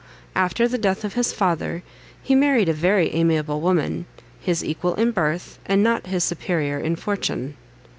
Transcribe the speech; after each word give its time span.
After 0.35 0.67
the 0.67 0.79
death 0.79 1.03
of 1.05 1.13
his 1.13 1.31
father 1.31 1.83
he 2.23 2.33
married 2.33 2.67
a 2.67 2.73
very 2.73 3.13
amiable 3.13 3.61
woman, 3.61 4.07
his 4.39 4.65
equal 4.65 4.95
in 4.95 5.11
birth, 5.11 5.59
and 5.67 5.83
not 5.83 6.07
his 6.07 6.23
superior 6.23 6.79
in 6.79 6.95
fortune. 6.95 7.55